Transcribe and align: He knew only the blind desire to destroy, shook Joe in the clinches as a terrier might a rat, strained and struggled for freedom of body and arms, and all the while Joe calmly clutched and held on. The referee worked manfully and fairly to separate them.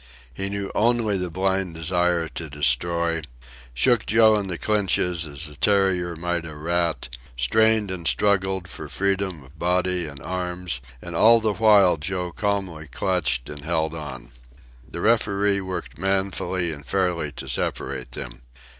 He 0.33 0.49
knew 0.49 0.71
only 0.73 1.15
the 1.15 1.29
blind 1.29 1.75
desire 1.75 2.27
to 2.29 2.49
destroy, 2.49 3.21
shook 3.75 4.07
Joe 4.07 4.35
in 4.35 4.47
the 4.47 4.57
clinches 4.57 5.27
as 5.27 5.47
a 5.47 5.55
terrier 5.55 6.15
might 6.15 6.43
a 6.43 6.55
rat, 6.55 7.07
strained 7.37 7.91
and 7.91 8.07
struggled 8.07 8.67
for 8.67 8.89
freedom 8.89 9.43
of 9.43 9.59
body 9.59 10.07
and 10.07 10.19
arms, 10.19 10.81
and 11.03 11.13
all 11.15 11.39
the 11.39 11.53
while 11.53 11.97
Joe 11.97 12.31
calmly 12.31 12.87
clutched 12.87 13.47
and 13.47 13.61
held 13.63 13.93
on. 13.93 14.31
The 14.89 15.01
referee 15.01 15.61
worked 15.61 15.99
manfully 15.99 16.71
and 16.73 16.83
fairly 16.83 17.31
to 17.33 17.47
separate 17.47 18.13
them. 18.13 18.41